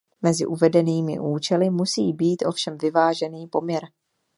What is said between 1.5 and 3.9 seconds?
musí být ovšem vyvážený poměr.